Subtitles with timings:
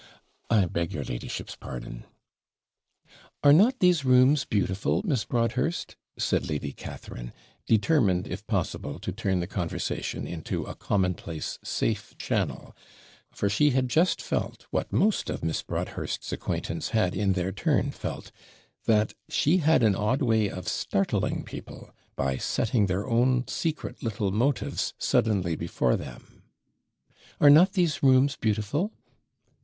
[0.49, 2.05] 'I beg your ladyship's pardon'
[3.43, 7.31] 'Are not these rooms beautiful, Miss Broadhurst?' said Lady Catharine,
[7.67, 12.75] determined, if possible, to turn the conversation into a commonplace, safe channel;
[13.31, 17.91] for she had just felt, what most of Miss Broadhurst's acquaintance had in their turn
[17.91, 18.31] felt,
[18.85, 24.31] that she had an odd way of startling people, by setting their own secret little
[24.31, 26.41] motives suddenly before them,
[27.39, 28.91] 'Are not these rooms beautiful?'